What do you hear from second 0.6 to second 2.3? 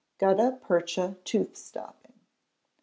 Percha Tooth Stopping.